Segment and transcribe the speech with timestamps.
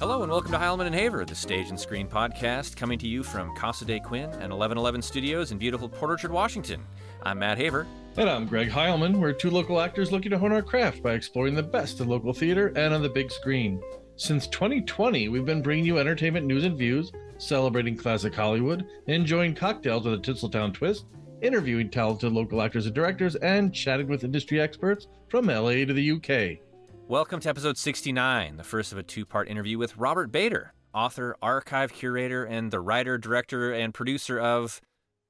[0.00, 3.22] Hello and welcome to Heilman and Haber, the stage and screen podcast, coming to you
[3.22, 6.82] from Casa de Quinn and 1111 Studios in beautiful Port Orchard, Washington.
[7.22, 7.86] I'm Matt Haber.
[8.16, 9.16] And I'm Greg Heilman.
[9.16, 12.32] We're two local actors looking to hone our craft by exploring the best of local
[12.32, 13.82] theater and on the big screen.
[14.16, 20.06] Since 2020, we've been bringing you entertainment news and views, celebrating classic Hollywood, enjoying cocktails
[20.06, 21.04] with a Tinseltown twist,
[21.42, 26.12] interviewing talented local actors and directors, and chatting with industry experts from LA to the
[26.12, 26.69] UK.
[27.10, 31.34] Welcome to episode 69, the first of a two part interview with Robert Bader, author,
[31.42, 34.80] archive curator, and the writer, director, and producer of,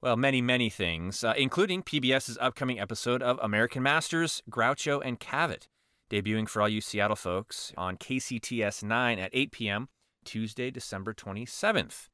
[0.03, 5.69] well, many, many things, uh, including PBS's upcoming episode of American Masters, Groucho, and Cavett,
[6.11, 9.89] debuting for all you Seattle folks on KCTS 9 at 8 p.m.,
[10.23, 12.09] Tuesday, December 27th.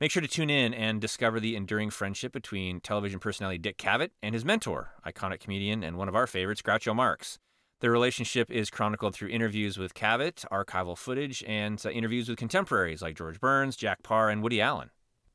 [0.00, 4.10] Make sure to tune in and discover the enduring friendship between television personality Dick Cavett
[4.22, 7.40] and his mentor, iconic comedian and one of our favorites, Groucho Marx.
[7.82, 13.02] Their relationship is chronicled through interviews with Cavett, archival footage, and uh, interviews with contemporaries
[13.02, 14.90] like George Burns, Jack Paar, and Woody Allen.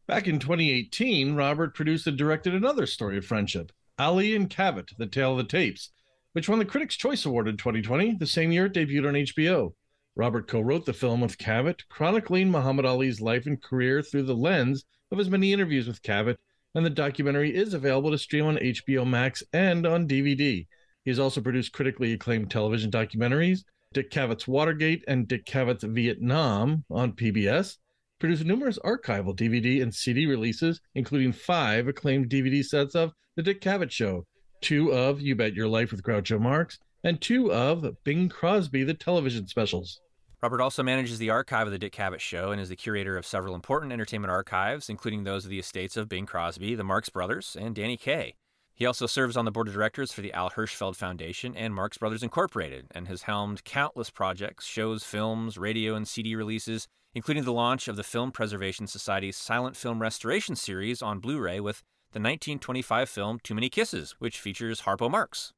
[0.07, 5.07] Back in 2018, Robert produced and directed another story of friendship, Ali and Cavett, The
[5.07, 5.89] Tale of the Tapes,
[6.31, 9.73] which won the Critics' Choice Award in 2020, the same year it debuted on HBO.
[10.15, 14.33] Robert co wrote the film with Cavett, chronicling Muhammad Ali's life and career through the
[14.33, 16.37] lens of his many interviews with Cavett,
[16.73, 20.65] and the documentary is available to stream on HBO Max and on DVD.
[21.07, 23.63] He has also produced critically acclaimed television documentaries,
[23.93, 27.77] Dick Cavett's Watergate and Dick Cavett's Vietnam on PBS,
[28.19, 33.61] produced numerous archival DVD and CD releases, including five acclaimed DVD sets of The Dick
[33.61, 34.25] Cavett Show,
[34.59, 38.93] two of You Bet Your Life with Groucho Marx, and two of Bing Crosby, the
[38.93, 40.01] television specials.
[40.43, 43.25] Robert also manages the archive of the Dick Cavett Show and is the curator of
[43.25, 47.55] several important entertainment archives, including those of the estates of Bing Crosby, the Marx Brothers,
[47.57, 48.35] and Danny Kaye.
[48.77, 51.97] He also serves on the board of directors for the Al Hirschfeld Foundation and Marx
[51.97, 57.51] Brothers Incorporated and has helmed countless projects, shows, films, radio, and CD releases, including the
[57.51, 61.77] launch of the Film Preservation Society's silent film restoration series on Blu ray with
[62.11, 65.53] the 1925 film Too Many Kisses, which features Harpo Marx.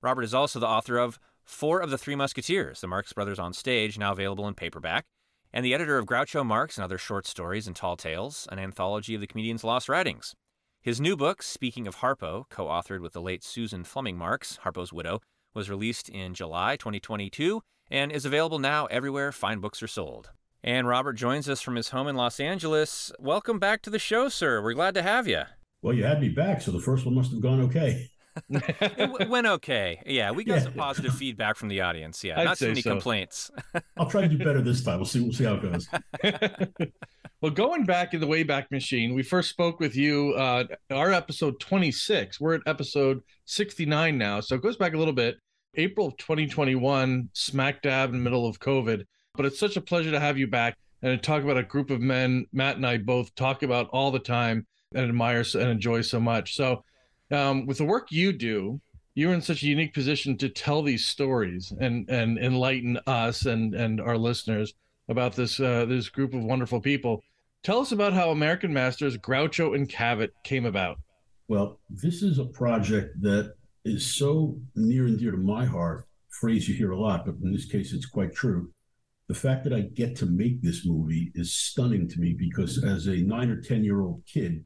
[0.00, 3.52] Robert is also the author of Four of the Three Musketeers, the Marx Brothers on
[3.52, 5.04] Stage, now available in paperback,
[5.52, 9.14] and the editor of Groucho Marx and Other Short Stories and Tall Tales, an anthology
[9.14, 10.34] of the comedian's lost writings.
[10.82, 14.92] His new book, Speaking of Harpo, co authored with the late Susan Fleming Marx, Harpo's
[14.92, 15.20] widow,
[15.54, 20.32] was released in July 2022 and is available now everywhere fine books are sold.
[20.60, 23.12] And Robert joins us from his home in Los Angeles.
[23.20, 24.60] Welcome back to the show, sir.
[24.60, 25.42] We're glad to have you.
[25.82, 28.10] Well, you had me back, so the first one must have gone okay.
[28.50, 30.02] it went okay.
[30.04, 30.62] Yeah, we got yeah.
[30.62, 32.24] some positive feedback from the audience.
[32.24, 32.90] Yeah, I'd not so many so.
[32.90, 33.52] complaints.
[33.96, 34.96] I'll try to do better this time.
[34.96, 35.20] We'll see.
[35.20, 35.88] We'll see how it goes.
[37.42, 40.32] well, going back in the Wayback Machine, we first spoke with you.
[40.34, 42.40] Uh, our episode 26.
[42.40, 45.38] We're at episode 69 now, so it goes back a little bit.
[45.74, 49.04] April of 2021, smack dab in the middle of COVID.
[49.34, 51.90] But it's such a pleasure to have you back and to talk about a group
[51.90, 54.64] of men Matt and I both talk about all the time
[54.94, 56.54] and admire and enjoy so much.
[56.54, 56.84] So
[57.32, 58.80] um, with the work you do,
[59.16, 63.74] you're in such a unique position to tell these stories and and enlighten us and
[63.74, 64.74] and our listeners
[65.08, 67.24] about this uh, this group of wonderful people.
[67.62, 70.98] Tell us about how American Masters, Groucho, and Cavett came about.
[71.46, 76.08] Well, this is a project that is so near and dear to my heart.
[76.40, 78.72] Phrase you hear a lot, but in this case, it's quite true.
[79.28, 83.06] The fact that I get to make this movie is stunning to me because as
[83.06, 84.64] a nine or 10 year old kid,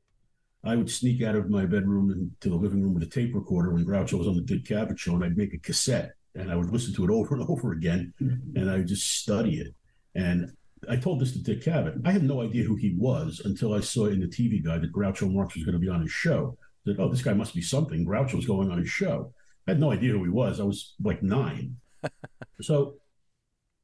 [0.65, 3.73] I would sneak out of my bedroom into the living room with a tape recorder
[3.73, 6.57] when Groucho was on the Dick Cavett show, and I'd make a cassette and I
[6.57, 9.75] would listen to it over and over again, and I would just study it.
[10.15, 10.53] And
[10.89, 12.07] I told this to Dick Cavett.
[12.07, 14.93] I had no idea who he was until I saw in the TV guide that
[14.93, 16.57] Groucho Marx was going to be on his show.
[16.61, 19.33] I said, "Oh, this guy must be something." Groucho was going on his show.
[19.67, 20.61] I had no idea who he was.
[20.61, 21.77] I was like nine.
[22.61, 22.95] so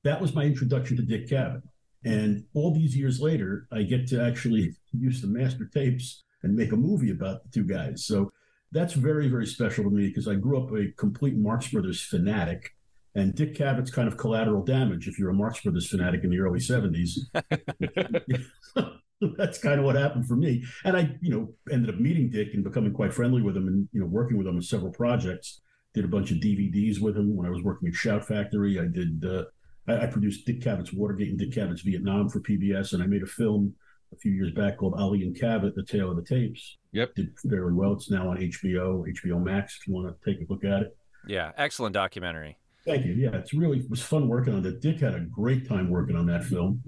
[0.05, 1.63] that was my introduction to Dick Cavett.
[2.05, 6.73] And all these years later, I get to actually use the master tapes and make
[6.73, 8.05] a movie about the two guys.
[8.05, 8.33] So
[8.73, 12.75] that's very, very special to me because I grew up a complete Marx Brothers fanatic.
[13.15, 16.39] And Dick Cavett's kind of collateral damage if you're a Marx Brothers fanatic in the
[16.39, 17.11] early 70s.
[19.37, 20.65] that's kind of what happened for me.
[20.85, 23.89] And I, you know, ended up meeting Dick and becoming quite friendly with him and,
[23.93, 25.61] you know, working with him on several projects.
[25.95, 28.81] Did a bunch of DVDs with him when I was working at Shout Factory.
[28.81, 29.45] I did, uh,
[29.87, 32.95] I, I produced Dick Cavett's Watergate and Dick Cavett's Vietnam for PBS.
[32.95, 33.75] And I made a film
[34.13, 36.79] a few years back called Ali and Cavett, The Tale of the Tapes.
[36.93, 37.15] Yep.
[37.15, 37.93] Did fairly well.
[37.93, 40.97] It's now on HBO, HBO Max, if you want to take a look at it.
[41.27, 42.59] Yeah, excellent documentary.
[42.85, 43.13] Thank you.
[43.13, 44.81] Yeah, it's really it was fun working on that.
[44.81, 46.83] Dick had a great time working on that film.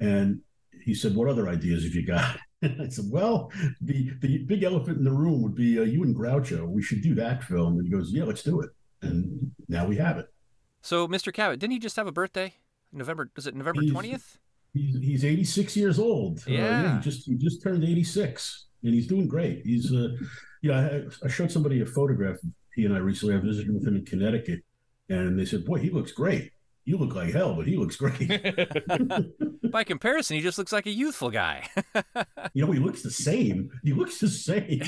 [0.00, 0.40] And
[0.84, 2.38] he said, What other ideas have you got?
[2.60, 6.02] And I said, Well, the, the big elephant in the room would be uh, you
[6.02, 6.68] and Groucho.
[6.68, 7.78] We should do that film.
[7.78, 8.70] And he goes, Yeah, let's do it.
[9.00, 10.26] And now we have it.
[10.82, 11.32] So, Mr.
[11.32, 12.54] Cavett, didn't he just have a birthday?
[12.92, 14.38] November, is it November 20th?
[14.74, 16.42] He's, he's 86 years old.
[16.48, 16.58] Yeah.
[16.58, 19.62] Uh, yeah he just he just turned 86, and he's doing great.
[19.64, 20.08] He's uh,
[20.62, 23.34] you know, I, I showed somebody a photograph of he and I recently.
[23.34, 24.60] I visited with him in Connecticut,
[25.08, 26.52] and they said, "Boy, he looks great."
[26.84, 28.42] You look like hell, but he looks great.
[29.70, 31.68] By comparison, he just looks like a youthful guy.
[32.54, 33.70] you know, he looks the same.
[33.84, 34.80] He looks the same.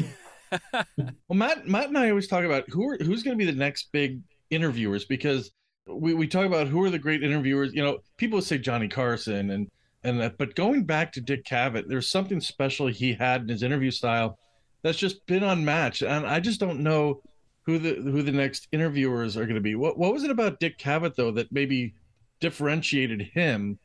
[0.72, 3.58] well, Matt, Matt and I always talk about who are, who's going to be the
[3.58, 5.50] next big interviewers because
[5.87, 7.75] we, we talk about who are the great interviewers.
[7.75, 9.69] You know, people say Johnny Carson and
[10.02, 13.62] and that, but going back to Dick Cavett, there's something special he had in his
[13.62, 14.38] interview style
[14.82, 17.20] that's just been unmatched, and I just don't know
[17.62, 19.74] who the who the next interviewers are going to be.
[19.74, 21.94] What what was it about Dick Cavett though that maybe
[22.40, 23.78] differentiated him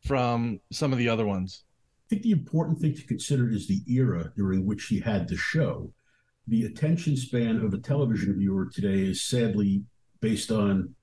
[0.00, 1.64] from some of the other ones?
[2.06, 5.36] I think the important thing to consider is the era during which he had the
[5.36, 5.92] show.
[6.46, 9.84] The attention span of a television viewer today is sadly
[10.20, 10.94] based on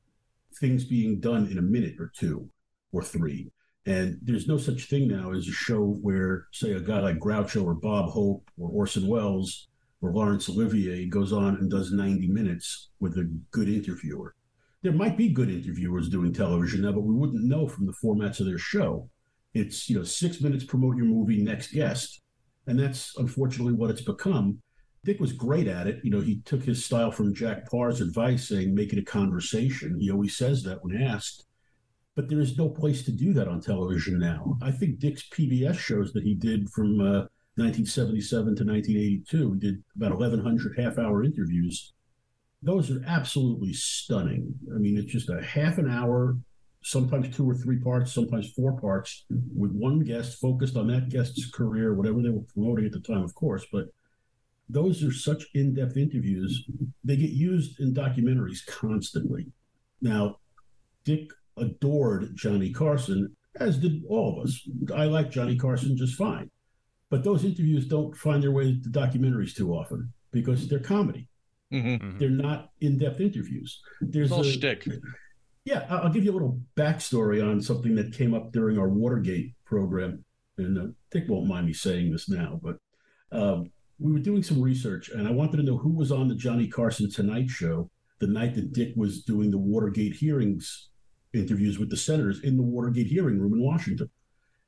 [0.60, 2.50] things being done in a minute or two
[2.92, 3.52] or three.
[3.86, 7.64] And there's no such thing now as a show where, say, a guy like Groucho
[7.64, 9.68] or Bob Hope or Orson Welles
[10.02, 14.36] or Laurence Olivier goes on and does 90 minutes with a good interviewer.
[14.82, 18.40] There might be good interviewers doing television now, but we wouldn't know from the formats
[18.40, 19.10] of their show.
[19.54, 22.22] It's, you know, six minutes promote your movie, next guest.
[22.68, 24.62] And that's unfortunately what it's become.
[25.04, 26.00] Dick was great at it.
[26.04, 30.00] You know, he took his style from Jack Paar's advice, saying, make it a conversation.
[30.00, 31.46] He always says that when asked.
[32.16, 34.58] But there is no place to do that on television now.
[34.62, 37.26] I think Dick's PBS shows that he did from uh,
[37.60, 41.94] 1977 to 1982, We did about 1,100 half hour interviews.
[42.62, 44.54] Those are absolutely stunning.
[44.74, 46.38] I mean, it's just a half an hour,
[46.82, 51.50] sometimes two or three parts, sometimes four parts, with one guest focused on that guest's
[51.52, 53.66] career, whatever they were promoting at the time, of course.
[53.72, 53.86] But
[54.70, 56.66] those are such in-depth interviews.
[57.04, 59.48] They get used in documentaries constantly.
[60.02, 60.38] Now,
[61.04, 64.70] Dick adored Johnny Carson, as did all of us.
[64.96, 66.50] I like Johnny Carson just fine.
[67.10, 71.28] But those interviews don't find their way to documentaries too often because they're comedy.
[71.74, 71.88] Mm-hmm.
[71.88, 72.18] mm-hmm.
[72.18, 73.82] They're not in-depth interviews.
[74.02, 74.88] There's a shtick.
[75.66, 79.54] Yeah, I'll give you a little backstory on something that came up during our Watergate
[79.66, 80.24] program,
[80.58, 82.78] and uh, Dick won't mind me saying this now, but
[83.32, 83.70] um,
[84.00, 86.68] we were doing some research, and I wanted to know who was on the Johnny
[86.68, 90.90] Carson Tonight Show the night that Dick was doing the Watergate hearings
[91.34, 94.10] interviews with the senators in the Watergate hearing room in Washington.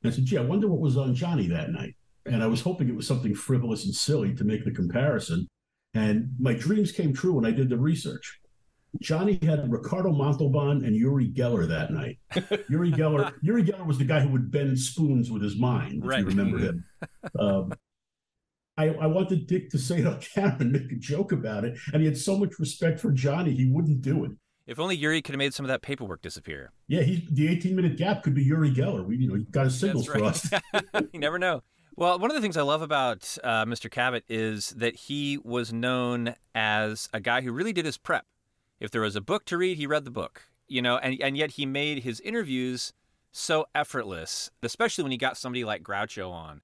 [0.03, 1.95] And I said, gee, I wonder what was on Johnny that night.
[2.25, 5.47] And I was hoping it was something frivolous and silly to make the comparison.
[5.93, 8.39] And my dreams came true when I did the research.
[8.99, 12.19] Johnny had Ricardo Montalban and Uri Geller that night.
[12.69, 16.09] Uri Geller, Uri Geller was the guy who would bend spoons with his mind, if
[16.09, 16.19] right.
[16.19, 16.85] you remember him.
[17.39, 17.73] Um,
[18.77, 21.77] I, I wanted Dick to say it on camera and make a joke about it.
[21.93, 24.31] And he had so much respect for Johnny, he wouldn't do it.
[24.67, 26.71] If only Uri could have made some of that paperwork disappear.
[26.87, 29.05] Yeah, he, the 18 minute gap could be Uri Geller.
[29.05, 30.19] We, you know, he got a signal right.
[30.19, 30.51] for us.
[31.13, 31.63] you never know.
[31.95, 33.89] Well, one of the things I love about uh, Mr.
[33.89, 38.25] Cavett is that he was known as a guy who really did his prep.
[38.79, 40.43] If there was a book to read, he read the book.
[40.67, 42.93] You know, and and yet he made his interviews
[43.31, 46.61] so effortless, especially when he got somebody like Groucho on.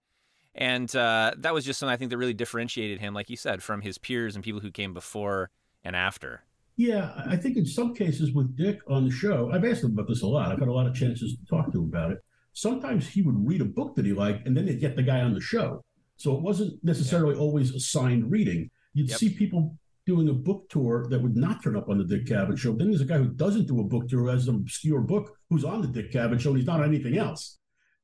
[0.56, 3.62] And uh, that was just something I think that really differentiated him, like you said,
[3.62, 5.52] from his peers and people who came before
[5.84, 6.42] and after.
[6.78, 10.08] Yeah, I think in some cases with Dick on the show, I've asked him about
[10.08, 10.52] this a lot.
[10.52, 12.20] I've had a lot of chances to talk to him about it.
[12.58, 15.22] Sometimes he would read a book that he liked, and then they'd get the guy
[15.22, 15.80] on the show.
[16.16, 17.42] So it wasn't necessarily yeah.
[17.42, 18.72] always assigned reading.
[18.96, 19.20] You'd yep.
[19.20, 22.58] see people doing a book tour that would not turn up on the Dick Cavett
[22.58, 22.74] show.
[22.74, 25.64] Then there's a guy who doesn't do a book tour, has an obscure book, who's
[25.64, 27.60] on the Dick Cavett show, and he's not on anything else.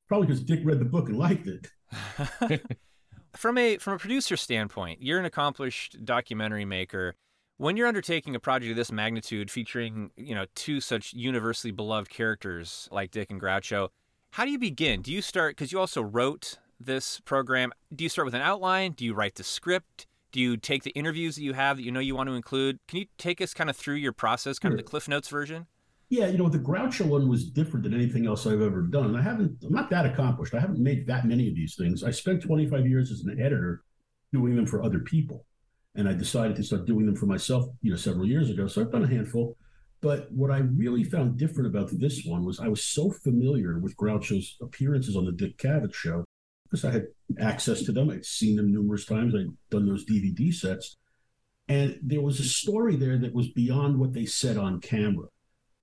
[0.07, 2.61] Probably because Dick read the book and liked it.
[3.35, 7.15] from a from a producer standpoint, you're an accomplished documentary maker.
[7.57, 12.11] When you're undertaking a project of this magnitude, featuring you know two such universally beloved
[12.11, 13.89] characters like Dick and Groucho,
[14.33, 15.03] how do you begin?
[15.03, 17.71] Do you start because you also wrote this program?
[17.95, 18.93] Do you start with an outline?
[18.93, 20.07] Do you write the script?
[20.31, 22.79] Do you take the interviews that you have that you know you want to include?
[22.87, 24.79] Can you take us kind of through your process, kind sure.
[24.79, 25.67] of the Cliff Notes version?
[26.09, 29.15] Yeah, you know, the Groucho one was different than anything else I've ever done.
[29.15, 30.55] I haven't, I'm not that accomplished.
[30.55, 32.03] I haven't made that many of these things.
[32.03, 33.83] I spent 25 years as an editor
[34.31, 35.45] doing them for other people.
[35.93, 38.65] And I decided to start doing them for myself, you know, several years ago.
[38.65, 39.57] So I've done a handful.
[40.03, 43.97] But what I really found different about this one was I was so familiar with
[43.97, 46.25] Groucho's appearances on the Dick Cavett show
[46.65, 47.07] because I had
[47.39, 48.11] access to them.
[48.11, 49.33] I'd seen them numerous times.
[49.33, 50.97] I'd done those DVD sets.
[51.67, 55.27] And there was a story there that was beyond what they said on camera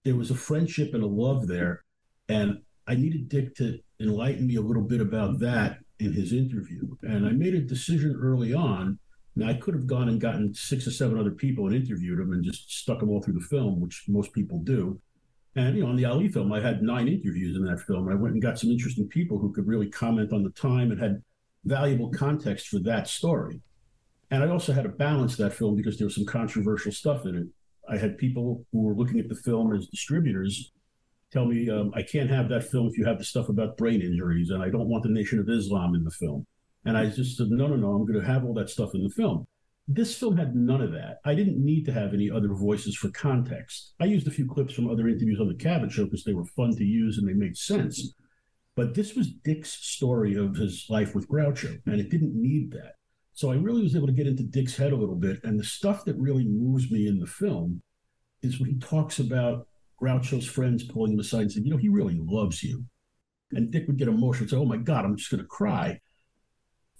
[0.05, 1.85] there was a friendship and a love there.
[2.29, 6.97] And I needed Dick to enlighten me a little bit about that in his interview.
[7.03, 8.99] And I made a decision early on.
[9.37, 12.33] Now, I could have gone and gotten six or seven other people and interviewed them
[12.33, 15.01] and just stuck them all through the film, which most people do.
[15.57, 18.09] And you know, on the Ali film, I had nine interviews in that film.
[18.09, 21.01] I went and got some interesting people who could really comment on the time and
[21.01, 21.23] had
[21.65, 23.61] valuable context for that story.
[24.31, 27.37] And I also had to balance that film because there was some controversial stuff in
[27.37, 27.47] it.
[27.89, 30.71] I had people who were looking at the film as distributors
[31.33, 34.01] tell me um, I can't have that film if you have the stuff about brain
[34.01, 36.47] injuries, and I don't want the Nation of Islam in the film.
[36.85, 39.03] And I just said, no, no, no, I'm going to have all that stuff in
[39.03, 39.47] the film.
[39.87, 41.19] This film had none of that.
[41.25, 43.95] I didn't need to have any other voices for context.
[44.01, 46.45] I used a few clips from other interviews on the Cavett Show because they were
[46.45, 48.15] fun to use and they made sense.
[48.77, 52.95] But this was Dick's story of his life with Groucho, and it didn't need that.
[53.33, 55.41] So I really was able to get into Dick's head a little bit.
[55.45, 57.83] And the stuff that really moves me in the film
[58.43, 59.67] is when he talks about
[60.01, 62.85] Groucho's friends pulling him aside and saying, you know, he really loves you.
[63.53, 65.99] And Dick would get emotional and say, oh my God, I'm just going to cry.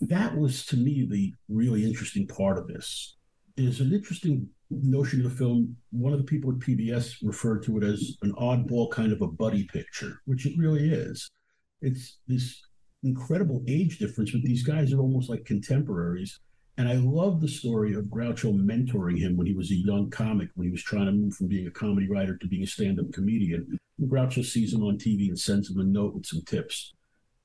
[0.01, 3.17] That was to me the really interesting part of this.
[3.57, 5.77] There's an interesting notion of the film.
[5.91, 9.27] One of the people at PBS referred to it as an oddball kind of a
[9.27, 11.31] buddy picture, which it really is.
[11.83, 12.63] It's this
[13.03, 16.41] incredible age difference, but these guys are almost like contemporaries.
[16.79, 20.49] And I love the story of Groucho mentoring him when he was a young comic,
[20.55, 22.99] when he was trying to move from being a comedy writer to being a stand
[22.99, 23.79] up comedian.
[24.01, 26.95] Groucho sees him on TV and sends him a note with some tips.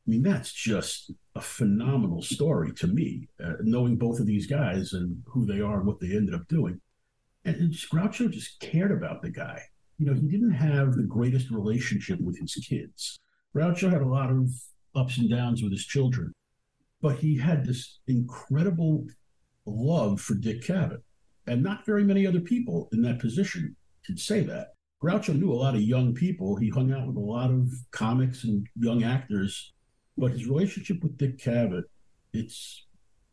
[0.07, 4.93] I mean, that's just a phenomenal story to me, uh, knowing both of these guys
[4.93, 6.79] and who they are and what they ended up doing.
[7.43, 9.61] And, and just, Groucho just cared about the guy.
[9.97, 13.19] You know, he didn't have the greatest relationship with his kids.
[13.55, 14.51] Groucho had a lot of
[14.95, 16.33] ups and downs with his children,
[17.01, 19.05] but he had this incredible
[19.65, 21.01] love for Dick Cavett.
[21.47, 24.73] And not very many other people in that position could say that.
[25.03, 26.55] Groucho knew a lot of young people.
[26.55, 29.73] He hung out with a lot of comics and young actors,
[30.17, 31.83] but his relationship with Dick Cavett,
[32.33, 32.85] it's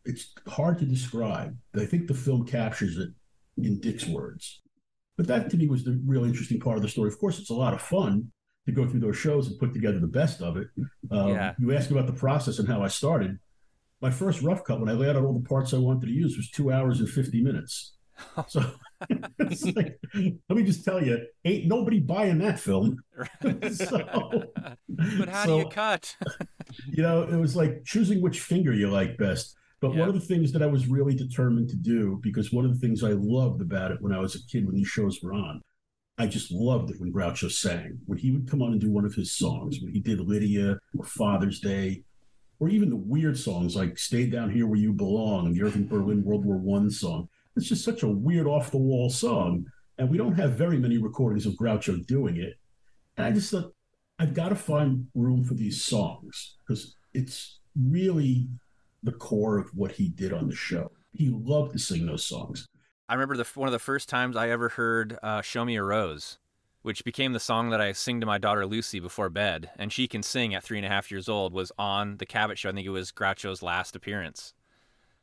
[0.05, 1.57] it's hard to describe.
[1.77, 3.11] I think the film captures it
[3.57, 4.61] in Dick's words.
[5.17, 7.09] But that to me was the real interesting part of the story.
[7.09, 8.33] Of course, it's a lot of fun
[8.67, 10.69] to go through those shows and put together the best of it.
[11.11, 11.55] Um, yeah.
[11.59, 13.39] You asked about the process and how I started
[14.03, 16.37] my first rough cut when I laid out all the parts I wanted to use
[16.37, 17.95] was two hours and 50 minutes.
[18.47, 18.63] So
[19.75, 22.99] like, let me just tell you, ain't nobody buying that film.
[23.73, 24.45] so,
[24.89, 26.17] but how so, do you cut?
[26.87, 29.55] You know, it was like choosing which finger you like best.
[29.81, 32.73] But one of the things that I was really determined to do, because one of
[32.73, 35.35] the things I loved about it when I was a kid, when these shows were
[35.35, 35.61] on,
[36.19, 37.99] I just loved it when Groucho sang.
[38.07, 40.79] When he would come on and do one of his songs, when he did Lydia
[40.97, 42.05] or Father's Day,
[42.61, 46.23] or even the weird songs like "Stay Down Here Where You Belong" the Irving Berlin
[46.23, 47.29] World War One song.
[47.57, 49.67] It's just such a weird, off the wall song,
[49.99, 52.55] and we don't have very many recordings of Groucho doing it.
[53.17, 53.75] And I just thought
[54.23, 58.47] I've got to find room for these songs because it's really
[59.03, 60.93] the core of what he did on the show.
[61.13, 62.69] He loved to sing those songs.
[63.09, 65.83] I remember the one of the first times I ever heard uh, "Show Me a
[65.83, 66.39] Rose."
[66.83, 70.09] which became the song that I sing to my daughter Lucy before bed, and she
[70.09, 72.71] can sing at three and a half years old, was on the Cavett show.
[72.71, 74.53] I think it was Groucho's last appearance.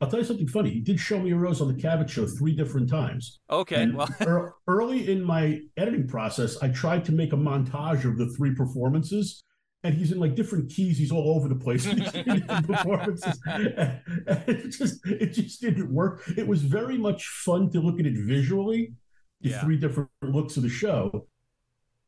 [0.01, 0.69] I'll tell you something funny.
[0.69, 3.39] He did show me a rose on the Cavett show three different times.
[3.49, 3.83] Okay.
[3.83, 8.27] And well, early in my editing process, I tried to make a montage of the
[8.37, 9.43] three performances,
[9.83, 10.97] and he's in like different keys.
[10.97, 11.85] He's all over the place.
[12.65, 13.39] performances.
[13.45, 16.23] And it just it just didn't work.
[16.37, 18.93] It was very much fun to look at it visually,
[19.41, 19.61] the yeah.
[19.61, 21.27] three different looks of the show.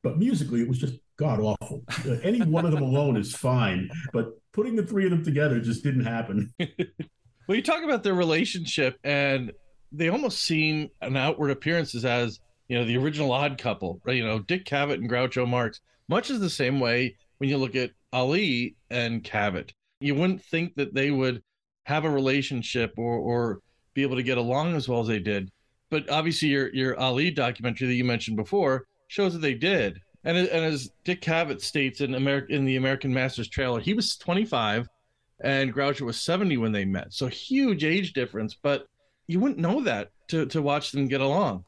[0.02, 1.84] But musically, it was just god awful.
[2.24, 5.84] Any one of them alone is fine, but putting the three of them together just
[5.84, 6.54] didn't happen.
[7.52, 9.52] well, you talk about their relationship, and
[9.92, 12.40] they almost seem an outward appearances as
[12.70, 14.16] you know the original Odd Couple, right?
[14.16, 15.82] You know, Dick Cavett and Groucho Marx.
[16.08, 19.72] Much is the same way when you look at Ali and Cavett.
[20.00, 21.44] You wouldn't think that they would
[21.84, 23.60] have a relationship or or
[23.96, 25.52] be able to get along as well as they did.
[25.90, 30.00] But obviously, your your Ali documentary that you mentioned before shows that they did.
[30.24, 34.16] And, and as Dick Cavett states in America in the American Masters trailer, he was
[34.16, 34.88] 25
[35.44, 37.14] and Groucho was 70 when they met.
[37.14, 38.86] So huge age difference, but
[39.28, 41.66] you wouldn't know that to, to watch them get along.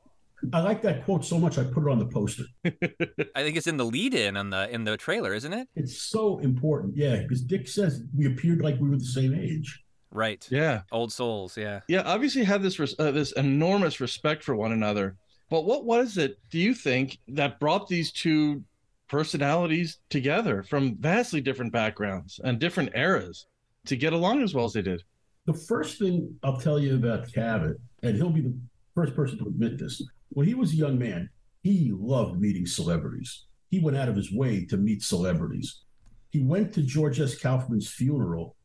[0.52, 2.44] I like that quote so much I put it on the poster.
[2.66, 5.70] I think it's in the lead in on the in the trailer, isn't it?
[5.76, 6.98] It's so important.
[6.98, 9.84] Yeah, because Dick says we appeared like we were the same age.
[10.12, 10.46] Right.
[10.52, 10.82] Yeah.
[10.92, 11.80] Old souls, yeah.
[11.88, 15.16] Yeah, obviously had this uh, this enormous respect for one another.
[15.50, 18.64] But what was it, do you think, that brought these two
[19.08, 23.46] personalities together from vastly different backgrounds and different eras
[23.86, 25.04] to get along as well as they did?
[25.46, 28.58] The first thing I'll tell you about Cavett, and he'll be the
[28.96, 31.30] first person to admit this, when he was a young man,
[31.64, 33.46] he loved meeting celebrities.
[33.70, 35.82] He went out of his way to meet celebrities.
[36.30, 37.38] He went to George S.
[37.38, 38.56] Kaufman's funeral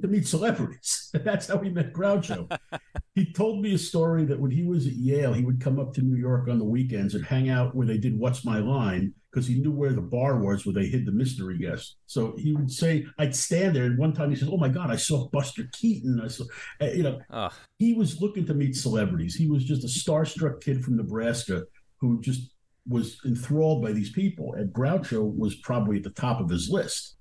[0.00, 1.10] to meet celebrities.
[1.14, 2.50] That's how he met Groucho.
[3.14, 5.92] he told me a story that when he was at Yale, he would come up
[5.94, 9.14] to New York on the weekends and hang out where they did What's My Line
[9.30, 11.96] because he knew where the bar was where they hid the mystery guest.
[12.06, 14.90] So he would say, I'd stand there, and one time he says, "Oh my God,
[14.90, 16.44] I saw Buster Keaton." I saw,
[16.80, 17.52] uh, you know, Ugh.
[17.78, 19.34] he was looking to meet celebrities.
[19.34, 21.64] He was just a starstruck kid from Nebraska
[21.98, 22.50] who just
[22.88, 24.54] was enthralled by these people.
[24.54, 27.16] And Groucho was probably at the top of his list.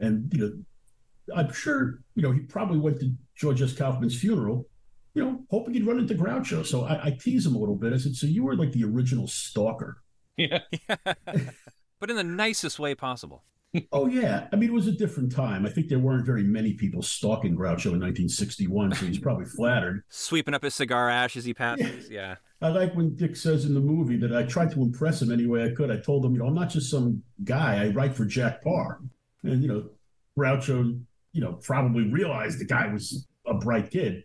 [0.00, 3.72] And you know, I'm sure you know he probably went to George S.
[3.72, 4.68] Kaufman's funeral,
[5.14, 6.64] you know, hoping he'd run into Groucho.
[6.64, 7.92] So I, I tease him a little bit.
[7.92, 10.02] I said, "So you were like the original stalker."
[10.38, 10.60] Yeah.
[12.00, 13.44] but in the nicest way possible.
[13.92, 15.66] oh yeah, I mean it was a different time.
[15.66, 20.04] I think there weren't very many people stalking Groucho in 1961, so he's probably flattered.
[20.08, 22.08] Sweeping up his cigar ash as he passes.
[22.10, 22.36] Yeah.
[22.60, 25.46] I like when Dick says in the movie that I tried to impress him any
[25.46, 25.92] way I could.
[25.92, 27.84] I told him, you know, I'm not just some guy.
[27.84, 29.00] I write for Jack Paar,
[29.44, 29.90] and you know,
[30.36, 31.00] Groucho,
[31.32, 34.24] you know, probably realized the guy was a bright kid.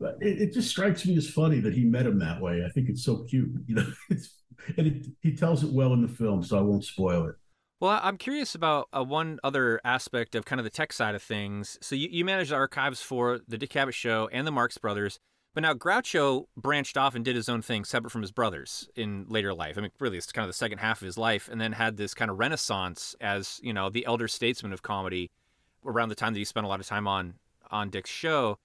[0.00, 2.64] But it, it just strikes me as funny that he met him that way.
[2.66, 3.86] I think it's so cute, you know.
[4.10, 4.39] It's,
[4.76, 7.36] and it, he tells it well in the film, so I won't spoil it.
[7.80, 11.22] Well, I'm curious about uh, one other aspect of kind of the tech side of
[11.22, 11.78] things.
[11.80, 15.18] So you, you managed the archives for the Dick Cavett Show and the Marx Brothers,
[15.54, 19.24] but now Groucho branched off and did his own thing separate from his brothers in
[19.28, 19.78] later life.
[19.78, 21.96] I mean, really, it's kind of the second half of his life, and then had
[21.96, 25.30] this kind of renaissance as you know the elder statesman of comedy
[25.84, 27.34] around the time that he spent a lot of time on
[27.70, 28.58] on Dick's show.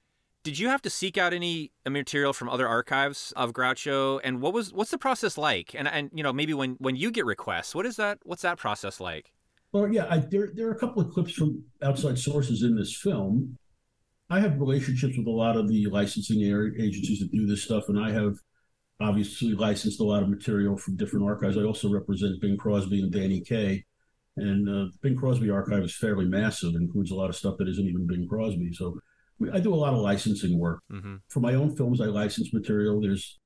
[0.45, 4.21] Did you have to seek out any material from other archives of Groucho?
[4.23, 5.73] And what was what's the process like?
[5.73, 8.19] And and you know maybe when when you get requests, what is that?
[8.25, 9.31] What's that process like?
[9.71, 12.95] Well, yeah, I, there there are a couple of clips from outside sources in this
[12.95, 13.57] film.
[14.29, 16.41] I have relationships with a lot of the licensing
[16.79, 18.35] agencies that do this stuff, and I have
[18.99, 21.57] obviously licensed a lot of material from different archives.
[21.57, 23.83] I also represent Bing Crosby and Danny Kaye,
[24.37, 27.87] and uh, Bing Crosby archive is fairly massive, includes a lot of stuff that isn't
[27.87, 28.71] even Bing Crosby.
[28.73, 28.99] So
[29.54, 30.82] I do a lot of licensing work.
[30.92, 31.15] Mm-hmm.
[31.30, 33.01] For my own films, I license material.
[33.01, 33.38] There's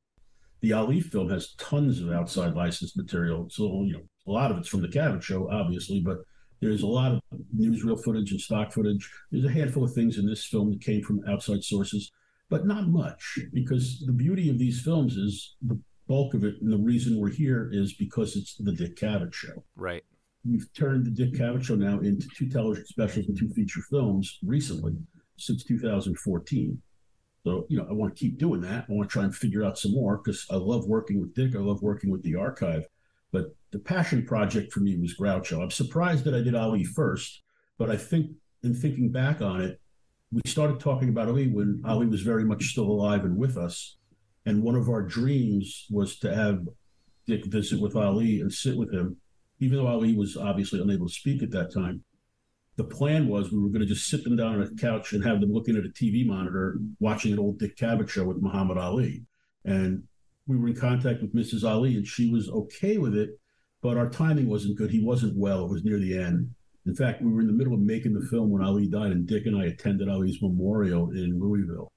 [0.62, 3.48] the Ali film has tons of outside licensed material.
[3.50, 6.18] So, you know, a lot of it's from the Cavett show, obviously, but
[6.62, 7.22] there's a lot of
[7.58, 9.10] newsreel footage and stock footage.
[9.32, 12.12] There's a handful of things in this film that came from outside sources,
[12.50, 16.56] but not much because the beauty of these films is the bulk of it.
[16.62, 19.64] And the reason we're here is because it's the Dick Cavett show.
[19.76, 20.04] Right.
[20.46, 24.40] We've turned the Dick Cavett show now into two television specials and two feature films
[24.44, 24.98] recently
[25.40, 26.82] since 2014.
[27.44, 28.86] So, you know, I want to keep doing that.
[28.90, 31.56] I want to try and figure out some more because I love working with Dick.
[31.56, 32.86] I love working with the archive.
[33.32, 35.62] But the passion project for me was Groucho.
[35.62, 37.42] I'm surprised that I did Ali first,
[37.78, 38.32] but I think
[38.64, 39.80] in thinking back on it,
[40.32, 43.98] we started talking about Ali when Ali was very much still alive and with us.
[44.46, 46.68] And one of our dreams was to have
[47.26, 49.18] Dick visit with Ali and sit with him,
[49.60, 52.04] even though Ali was obviously unable to speak at that time
[52.80, 55.22] the plan was we were going to just sit them down on a couch and
[55.22, 58.78] have them looking at a TV monitor watching an old Dick Cavett show with Muhammad
[58.78, 59.26] Ali.
[59.66, 60.04] And
[60.48, 61.70] we were in contact with Mrs.
[61.70, 63.32] Ali and she was okay with it,
[63.82, 64.92] but our timing wasn't good.
[64.92, 65.66] He wasn't well.
[65.66, 66.52] It was near the end.
[66.86, 69.28] In fact, we were in the middle of making the film when Ali died, and
[69.28, 71.92] Dick and I attended Ali's memorial in Louisville.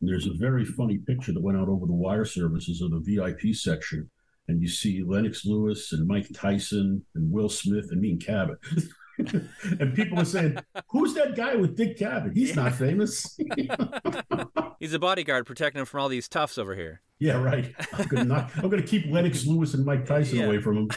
[0.00, 3.00] And there's a very funny picture that went out over the wire services of the
[3.00, 4.10] VIP section.
[4.48, 8.56] And you see Lennox Lewis and Mike Tyson and Will Smith and me and Cavett.
[9.80, 12.36] and people were saying, "Who's that guy with Dick Cavett?
[12.36, 12.62] He's yeah.
[12.64, 13.38] not famous."
[14.80, 17.00] He's a bodyguard protecting him from all these toughs over here.
[17.18, 17.72] Yeah, right.
[17.92, 20.44] I'm gonna, not, I'm gonna keep Lennox Lewis and Mike Tyson yeah.
[20.46, 20.88] away from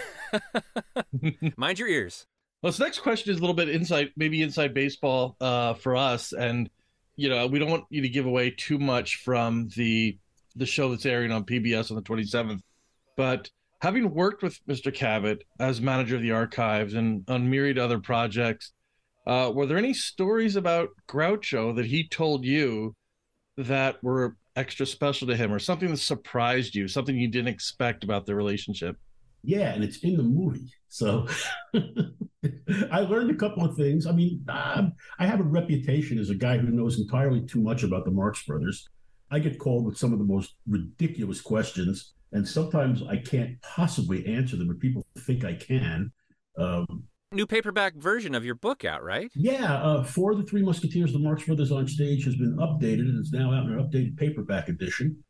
[1.12, 1.54] him.
[1.58, 2.26] Mind your ears.
[2.62, 6.34] Well, this next question is a little bit inside, maybe inside baseball uh, for us,
[6.34, 6.70] and
[7.16, 10.18] you know, we don't want you to give away too much from the
[10.56, 12.62] the show that's airing on PBS on the 27th,
[13.16, 14.94] but having worked with Mr.
[14.94, 18.72] Cavett as manager of the archives and on myriad other projects,
[19.26, 22.96] uh, were there any stories about Groucho that he told you
[23.58, 28.04] that were extra special to him or something that surprised you, something you didn't expect
[28.04, 28.98] about their relationship?
[29.44, 30.72] Yeah, and it's in the movie.
[30.90, 31.28] So
[32.92, 34.08] I learned a couple of things.
[34.08, 38.06] I mean, I have a reputation as a guy who knows entirely too much about
[38.06, 38.90] the Marx Brothers.
[39.30, 44.26] I get called with some of the most ridiculous questions and sometimes I can't possibly
[44.26, 46.12] answer them, but people think I can.
[46.58, 49.30] Um, New paperback version of your book out, right?
[49.36, 53.20] Yeah, uh, for the Three Musketeers, the Marx Brothers on Stage has been updated and
[53.20, 55.24] is now out in an updated paperback edition.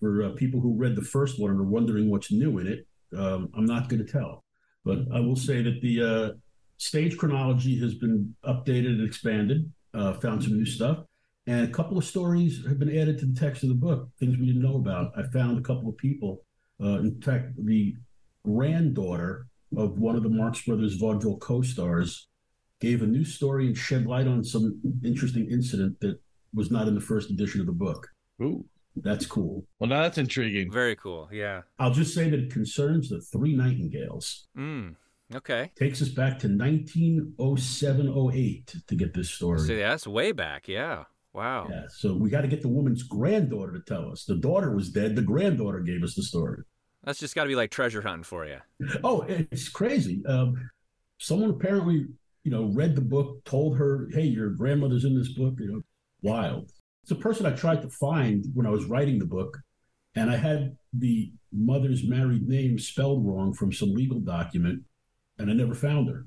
[0.00, 2.86] For uh, people who read the first one and are wondering what's new in it,
[3.16, 4.44] um, I'm not going to tell,
[4.84, 6.32] but I will say that the uh,
[6.78, 9.72] stage chronology has been updated and expanded.
[9.94, 10.98] Uh, found some new stuff.
[11.46, 14.36] And a couple of stories have been added to the text of the book, things
[14.36, 15.12] we didn't know about.
[15.16, 16.42] I found a couple of people.
[16.82, 17.94] Uh, in fact, the
[18.44, 22.28] granddaughter of one of the Marx Brothers vaudeville co stars
[22.80, 26.18] gave a new story and shed light on some interesting incident that
[26.52, 28.08] was not in the first edition of the book.
[28.42, 28.64] Ooh.
[28.96, 29.66] That's cool.
[29.78, 30.72] Well, now that's intriguing.
[30.72, 31.28] Very cool.
[31.30, 31.62] Yeah.
[31.78, 34.46] I'll just say that it concerns the three nightingales.
[34.56, 34.96] Mm.
[35.34, 35.70] Okay.
[35.78, 39.60] Takes us back to 1907 08 to get this story.
[39.60, 40.66] So yeah, that's way back.
[40.66, 41.04] Yeah.
[41.36, 41.68] Wow.
[41.70, 41.82] Yeah.
[41.90, 44.24] So we got to get the woman's granddaughter to tell us.
[44.24, 45.14] The daughter was dead.
[45.14, 46.62] The granddaughter gave us the story.
[47.04, 48.56] That's just got to be like treasure hunting for you.
[49.04, 50.24] Oh, it's crazy.
[50.26, 50.70] Um,
[51.18, 52.06] someone apparently,
[52.42, 55.82] you know, read the book, told her, "Hey, your grandmother's in this book." You know,
[56.22, 56.72] wild.
[57.02, 59.58] It's a person I tried to find when I was writing the book,
[60.14, 64.82] and I had the mother's married name spelled wrong from some legal document,
[65.38, 66.26] and I never found her.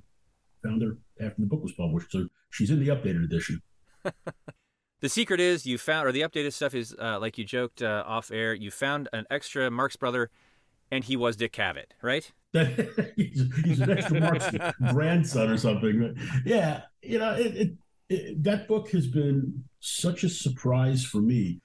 [0.63, 3.61] Found her after the book was published, so she's in the updated edition.
[5.01, 8.03] the secret is you found, or the updated stuff is uh, like you joked uh,
[8.05, 8.53] off air.
[8.53, 10.29] You found an extra Marx brother,
[10.91, 12.31] and he was Dick Cavett, right?
[13.15, 14.49] he's, he's, an extra Marx
[14.91, 16.15] grandson or something.
[16.45, 17.71] Yeah, you know, it, it,
[18.09, 21.61] it, that book has been such a surprise for me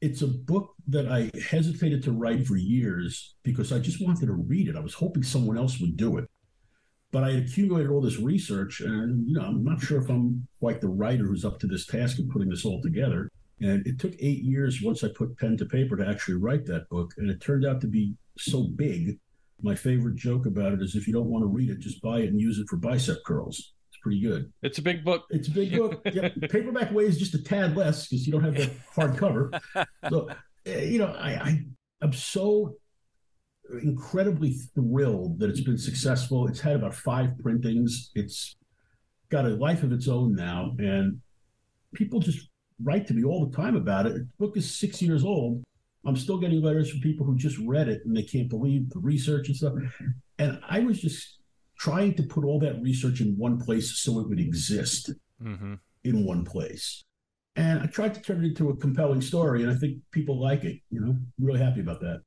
[0.00, 4.32] it's a book that I hesitated to write for years because I just wanted to
[4.32, 4.76] read it.
[4.76, 6.28] I was hoping someone else would do it.
[7.12, 10.46] But I had accumulated all this research, and you know, I'm not sure if I'm
[10.60, 13.28] quite the writer who's up to this task of putting this all together.
[13.60, 16.88] And it took eight years once I put pen to paper to actually write that
[16.88, 19.18] book, and it turned out to be so big.
[19.62, 22.20] My favorite joke about it is if you don't want to read it, just buy
[22.20, 24.50] it and use it for bicep curls It's pretty good.
[24.62, 25.24] It's a big book.
[25.28, 26.00] It's a big book.
[26.12, 29.60] yeah, paperback weighs just a tad less because you don't have the hardcover.
[30.08, 30.28] So,
[30.64, 31.64] eh, you know, I, I
[32.00, 32.76] I'm so
[33.82, 36.46] incredibly thrilled that it's been successful.
[36.48, 38.10] It's had about five printings.
[38.14, 38.56] It's
[39.30, 41.20] got a life of its own now, and
[41.94, 42.48] people just
[42.82, 44.14] write to me all the time about it.
[44.14, 45.62] The book is six years old.
[46.04, 49.00] I'm still getting letters from people who just read it and they can't believe the
[49.00, 49.74] research and stuff.
[50.38, 51.38] And I was just
[51.78, 55.74] trying to put all that research in one place so it would exist mm-hmm.
[56.04, 57.04] in one place.
[57.56, 60.64] And I tried to turn it into a compelling story, and I think people like
[60.64, 60.78] it.
[60.90, 62.22] You know, I'm really happy about that.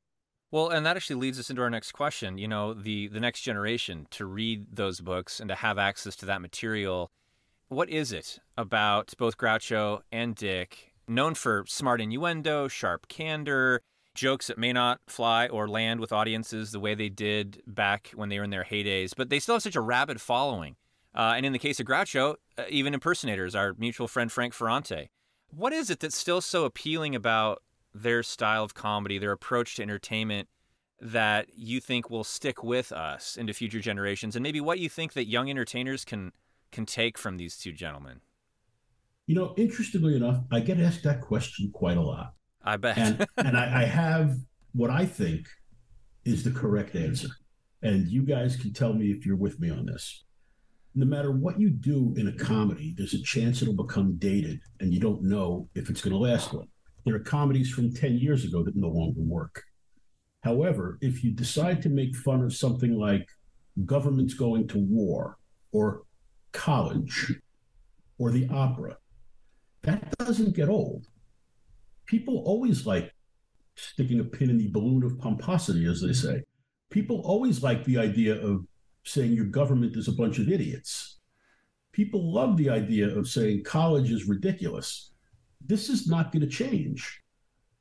[0.54, 2.38] Well, and that actually leads us into our next question.
[2.38, 6.28] You know, the the next generation to read those books and to have access to
[6.28, 7.10] that material.
[7.70, 13.82] What is it about both Groucho and Dick, known for smart innuendo, sharp candor,
[14.14, 18.30] jokes that may not fly or land with audiences the way they did back when
[18.30, 20.76] they were in their heydays, but they still have such a rabid following.
[21.16, 25.10] Uh, and in the case of Groucho, uh, even impersonators, our mutual friend Frank Ferrante.
[25.50, 27.64] What is it that's still so appealing about
[27.94, 30.48] their style of comedy, their approach to entertainment,
[31.00, 35.14] that you think will stick with us into future generations, and maybe what you think
[35.14, 36.32] that young entertainers can
[36.74, 38.20] can take from these two gentlemen?
[39.28, 42.34] You know, interestingly enough, I get asked that question quite a lot.
[42.62, 42.98] I bet.
[42.98, 44.36] and, and I, I have
[44.74, 45.48] what I think
[46.26, 47.30] is the correct answer.
[47.82, 50.24] And you guys can tell me if you're with me on this.
[50.96, 54.94] No matter what you do in a comedy, there's a chance it'll become dated and
[54.94, 56.68] you don't know if it's going to last long.
[57.06, 59.64] There are comedies from 10 years ago that no longer work.
[60.42, 63.28] However, if you decide to make fun of something like
[63.86, 65.38] governments going to war
[65.72, 66.04] or
[66.52, 67.34] college
[68.18, 68.98] or the opera,
[69.84, 71.08] that doesn't get old
[72.06, 73.14] people always like
[73.76, 76.44] sticking a pin in the balloon of pomposity, as they say.
[76.90, 78.66] People always like the idea of
[79.04, 81.20] saying your government is a bunch of idiots.
[81.92, 85.12] People love the idea of saying college is ridiculous.
[85.66, 87.22] This is not going to change.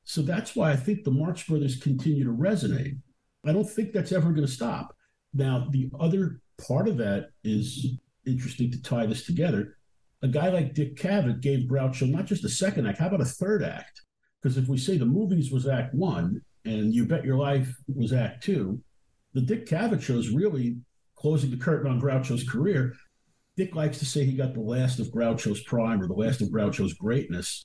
[0.04, 2.98] So that's why I think the Marx Brothers continue to resonate.
[3.46, 4.94] I don't think that's ever going to stop.
[5.34, 9.76] Now, the other part of that is interesting to tie this together.
[10.22, 13.24] A guy like Dick Cavett gave Groucho not just a second act, how about a
[13.24, 14.02] third act?
[14.40, 18.12] Because if we say the movies was Act One and You Bet Your Life was
[18.12, 18.80] Act Two,
[19.34, 20.76] the Dick Cavett show is really
[21.16, 22.94] closing the curtain on Groucho's career.
[23.56, 26.48] Dick likes to say he got the last of Groucho's prime or the last of
[26.48, 27.64] Groucho's greatness.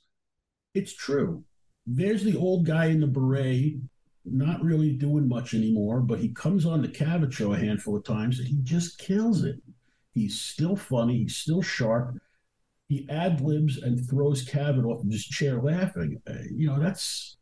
[0.78, 1.44] It's true.
[1.86, 3.76] There's the old guy in the beret,
[4.24, 8.04] not really doing much anymore, but he comes on the Cavett show a handful of
[8.04, 9.56] times and he just kills it.
[10.12, 12.18] He's still funny, he's still sharp
[12.88, 16.20] he ad libs and throws Cavett off of his chair laughing.
[16.28, 17.36] Uh, you know, that's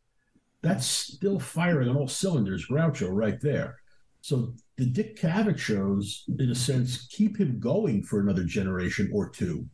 [0.61, 3.77] that's still firing on all cylinders, Groucho, right there.
[4.21, 9.29] So the Dick Cavett shows, in a sense, keep him going for another generation or
[9.29, 9.67] two.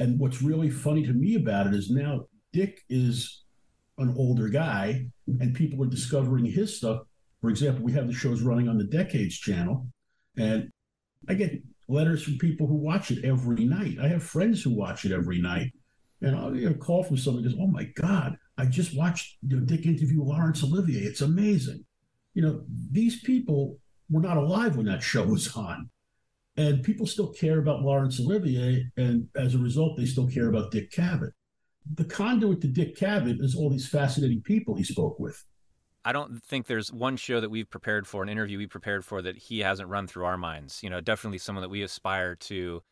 [0.00, 3.44] And what's really funny to me about it is now Dick is
[3.98, 7.02] an older guy, and people are discovering his stuff.
[7.42, 9.86] For example, we have the shows running on the Decades channel,
[10.38, 10.70] and
[11.28, 13.98] I get letters from people who watch it every night.
[14.02, 15.70] I have friends who watch it every night.
[16.22, 19.36] And I'll get a call from somebody who goes, Oh my God, I just watched
[19.46, 21.02] you know, Dick interview Laurence Olivier.
[21.02, 21.84] It's amazing.
[22.32, 23.76] You know, these people
[24.08, 25.90] were not alive when that show was on.
[26.56, 28.90] And people still care about Laurence Olivier.
[28.96, 31.32] And as a result, they still care about Dick Cavett.
[31.94, 35.44] The conduit to Dick Cavett is all these fascinating people he spoke with.
[36.04, 39.22] I don't think there's one show that we've prepared for, an interview we prepared for
[39.22, 40.80] that he hasn't run through our minds.
[40.82, 42.82] You know, definitely someone that we aspire to.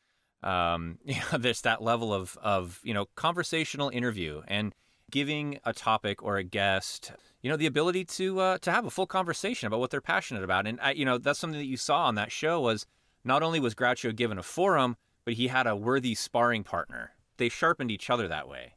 [0.42, 4.74] Um, you know, there's that level of of you know conversational interview and
[5.10, 8.90] giving a topic or a guest, you know, the ability to uh, to have a
[8.90, 10.66] full conversation about what they're passionate about.
[10.66, 12.84] And I, you know, that's something that you saw on that show was
[13.24, 17.12] not only was Groucho given a forum, but he had a worthy sparring partner.
[17.36, 18.74] They sharpened each other that way.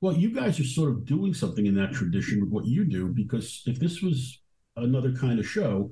[0.00, 3.08] Well, you guys are sort of doing something in that tradition with what you do,
[3.08, 4.40] because if this was
[4.76, 5.90] another kind of show,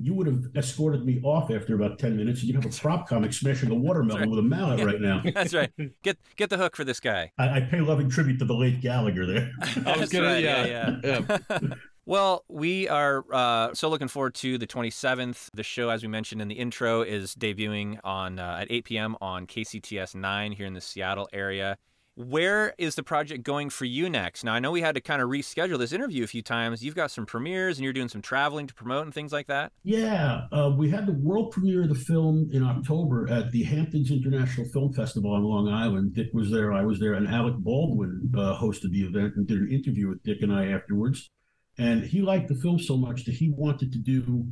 [0.00, 3.08] you would have escorted me off after about 10 minutes and you'd have a prop
[3.08, 4.30] comic smashing a watermelon right.
[4.30, 5.22] with a mallet right now.
[5.34, 5.72] That's right.
[6.02, 7.32] Get get the hook for this guy.
[7.36, 9.50] I, I pay loving tribute to the late Gallagher there.
[9.86, 10.44] I was gonna, right.
[10.44, 11.20] yeah, yeah.
[11.50, 11.58] yeah.
[12.08, 15.50] Well, we are uh, so looking forward to the 27th.
[15.52, 19.16] The show, as we mentioned in the intro, is debuting on uh, at 8 p.m.
[19.20, 21.76] on KCTS 9 here in the Seattle area.
[22.18, 24.42] Where is the project going for you next?
[24.42, 26.82] Now, I know we had to kind of reschedule this interview a few times.
[26.82, 29.70] You've got some premieres and you're doing some traveling to promote and things like that.
[29.84, 34.10] Yeah, uh, we had the world premiere of the film in October at the Hamptons
[34.10, 36.14] International Film Festival on Long Island.
[36.14, 39.58] Dick was there, I was there, and Alec Baldwin uh, hosted the event and did
[39.58, 41.30] an interview with Dick and I afterwards.
[41.78, 44.44] And he liked the film so much that he wanted to do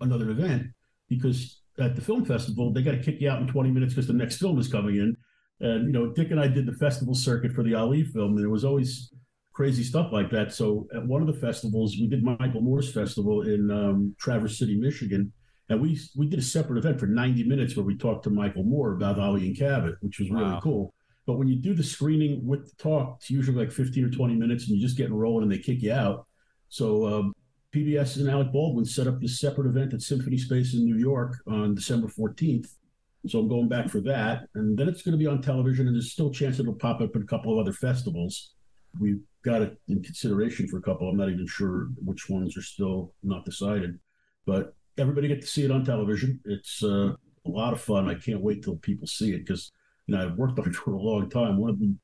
[0.00, 0.68] another event
[1.06, 4.06] because at the film festival, they got to kick you out in 20 minutes because
[4.06, 5.18] the next film is coming in.
[5.60, 8.40] And, you know, Dick and I did the festival circuit for the Ali film, and
[8.40, 9.12] there was always
[9.52, 10.52] crazy stuff like that.
[10.52, 14.76] So at one of the festivals, we did Michael Moore's festival in um, Traverse City,
[14.76, 15.32] Michigan.
[15.68, 18.64] And we we did a separate event for 90 minutes where we talked to Michael
[18.64, 20.60] Moore about Ali and Cavett, which was really wow.
[20.60, 20.94] cool.
[21.26, 24.34] But when you do the screening with the talk, it's usually like 15 or 20
[24.34, 26.26] minutes and you just get rolling and they kick you out.
[26.70, 27.32] So um,
[27.74, 31.36] PBS and Alec Baldwin set up this separate event at Symphony Space in New York
[31.46, 32.66] on December 14th.
[33.26, 34.44] So I'm going back for that.
[34.54, 37.00] And then it's going to be on television, and there's still a chance it'll pop
[37.00, 38.54] up at a couple of other festivals.
[38.98, 41.08] We've got it in consideration for a couple.
[41.08, 43.98] I'm not even sure which ones are still not decided.
[44.46, 46.40] But everybody get to see it on television.
[46.44, 47.12] It's uh,
[47.46, 48.08] a lot of fun.
[48.08, 49.70] I can't wait till people see it because
[50.06, 51.58] you know I've worked on it for a long time.
[51.58, 51.94] One of the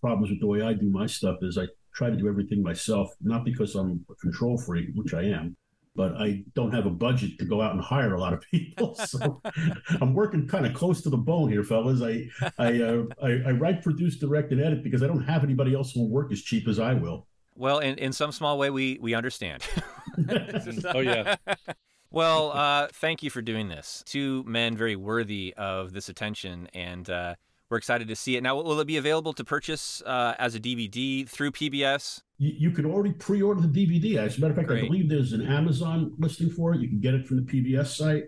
[0.00, 3.14] problems with the way I do my stuff is I try to do everything myself,
[3.20, 5.56] not because I'm a control freak, which I am,
[5.94, 8.94] but I don't have a budget to go out and hire a lot of people.
[8.94, 9.42] So
[10.00, 12.02] I'm working kind of close to the bone here, fellas.
[12.02, 12.28] I
[12.58, 15.92] I, uh, I, I write, produce, direct, and edit because I don't have anybody else
[15.92, 17.26] who will work as cheap as I will.
[17.54, 19.64] Well, in, in some small way, we we understand.
[20.94, 21.36] oh yeah.
[22.14, 24.04] Well, uh, thank you for doing this.
[24.04, 27.36] Two men very worthy of this attention, and uh,
[27.72, 28.42] we're excited to see it.
[28.42, 32.20] Now, will it be available to purchase uh, as a DVD through PBS?
[32.36, 34.18] You, you could already pre-order the DVD.
[34.18, 34.84] As a matter of fact, Great.
[34.84, 36.82] I believe there's an Amazon listing for it.
[36.82, 38.24] You can get it from the PBS site,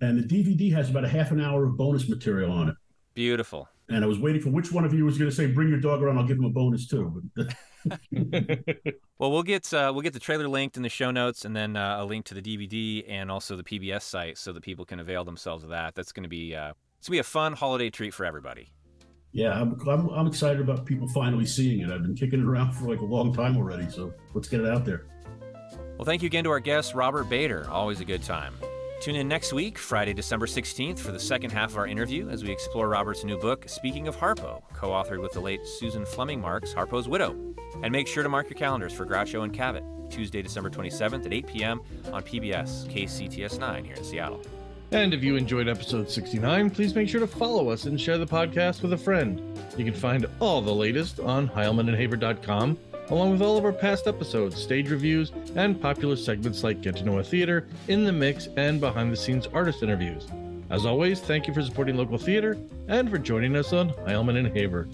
[0.00, 2.74] and the DVD has about a half an hour of bonus material on it.
[3.14, 3.68] Beautiful.
[3.88, 5.80] And I was waiting for which one of you was going to say, "Bring your
[5.80, 6.18] dog around.
[6.18, 7.22] I'll give him a bonus too."
[9.18, 11.76] well, we'll get uh, we'll get the trailer linked in the show notes, and then
[11.76, 14.98] uh, a link to the DVD and also the PBS site, so that people can
[14.98, 15.94] avail themselves of that.
[15.94, 18.72] That's going to be uh, it's going to be a fun holiday treat for everybody
[19.32, 21.90] yeah, I'm, I'm, I'm excited about people finally seeing it.
[21.90, 24.66] I've been kicking it around for like a long time already, so let's get it
[24.66, 25.06] out there.
[25.96, 27.68] Well, thank you again to our guest, Robert Bader.
[27.70, 28.54] Always a good time.
[29.00, 32.44] Tune in next week, Friday, December 16th, for the second half of our interview as
[32.44, 36.40] we explore Robert's new book, Speaking of Harpo, co authored with the late Susan Fleming
[36.40, 37.34] Marx, Harpo's widow.
[37.82, 41.32] And make sure to mark your calendars for Groucho and Cavett, Tuesday, December 27th at
[41.32, 41.80] 8 p.m.
[42.12, 44.42] on PBS KCTS 9 here in Seattle.
[44.92, 48.26] And if you enjoyed episode 69, please make sure to follow us and share the
[48.26, 49.40] podcast with a friend.
[49.76, 52.76] You can find all the latest on heilmanandhaber.com,
[53.10, 57.04] along with all of our past episodes, stage reviews, and popular segments like Get to
[57.04, 60.26] Know a Theater, In the Mix, and behind the scenes artist interviews.
[60.70, 64.56] As always, thank you for supporting local theater and for joining us on Heilman and
[64.56, 64.88] Haber.